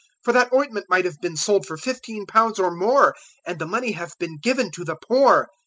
014:005 0.21 0.23
For 0.25 0.31
that 0.33 0.51
ointment 0.53 0.85
might 0.89 1.05
have 1.05 1.21
been 1.21 1.37
sold 1.37 1.67
for 1.67 1.77
fifteen 1.77 2.25
pounds 2.25 2.57
or 2.57 2.71
more, 2.71 3.13
and 3.45 3.59
the 3.59 3.67
money 3.67 3.91
have 3.91 4.15
been 4.17 4.39
given 4.39 4.71
to 4.71 4.83
the 4.83 4.95
poor." 4.95 5.47